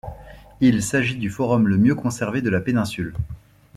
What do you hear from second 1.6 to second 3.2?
le mieux conservé de la péninsule.